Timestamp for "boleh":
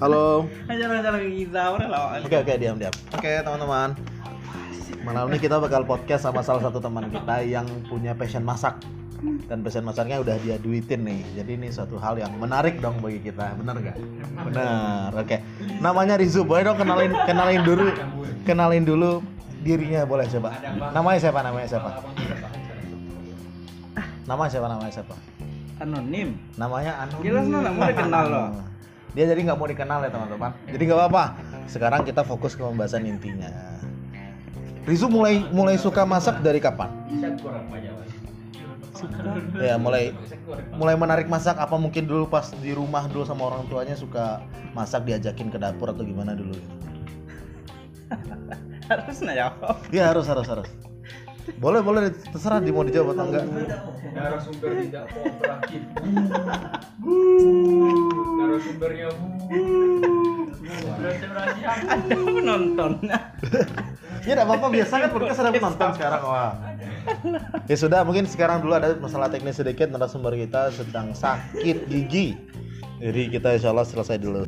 16.48-16.64, 20.08-20.24, 51.62-51.78, 51.78-52.10